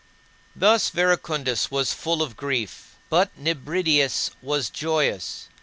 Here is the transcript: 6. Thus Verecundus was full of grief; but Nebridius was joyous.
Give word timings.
6. 0.53 0.53
Thus 0.55 0.89
Verecundus 0.89 1.69
was 1.69 1.93
full 1.93 2.23
of 2.23 2.35
grief; 2.35 2.95
but 3.11 3.29
Nebridius 3.37 4.31
was 4.41 4.71
joyous. 4.71 5.47